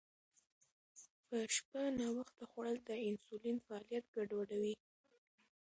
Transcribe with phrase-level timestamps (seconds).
[1.27, 4.75] په شپه ناوخته خوړل د انسولین فعالیت ګډوډوي.